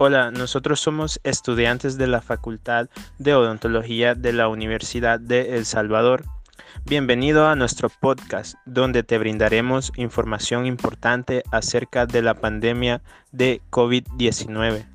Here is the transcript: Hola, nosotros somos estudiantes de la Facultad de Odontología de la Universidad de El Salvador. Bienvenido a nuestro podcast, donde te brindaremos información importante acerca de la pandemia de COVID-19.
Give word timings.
Hola, 0.00 0.30
nosotros 0.30 0.78
somos 0.78 1.18
estudiantes 1.24 1.98
de 1.98 2.06
la 2.06 2.20
Facultad 2.20 2.88
de 3.18 3.34
Odontología 3.34 4.14
de 4.14 4.32
la 4.32 4.46
Universidad 4.46 5.18
de 5.18 5.56
El 5.56 5.66
Salvador. 5.66 6.24
Bienvenido 6.84 7.48
a 7.48 7.56
nuestro 7.56 7.88
podcast, 7.88 8.54
donde 8.64 9.02
te 9.02 9.18
brindaremos 9.18 9.90
información 9.96 10.66
importante 10.66 11.42
acerca 11.50 12.06
de 12.06 12.22
la 12.22 12.34
pandemia 12.34 13.02
de 13.32 13.60
COVID-19. 13.72 14.86